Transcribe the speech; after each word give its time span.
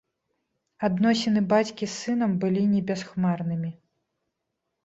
Адносіны 0.87 1.43
бацькі 1.53 1.85
з 1.89 1.89
сынам 2.05 2.31
былі 2.45 2.65
не 2.73 2.81
бясхмарнымі. 2.89 3.71